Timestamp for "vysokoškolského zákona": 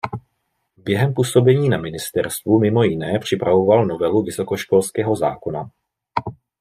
4.23-5.69